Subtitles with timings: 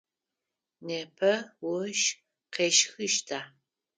[0.87, 1.33] Непэ
[1.73, 2.17] ощх
[2.53, 3.39] къещхыщта?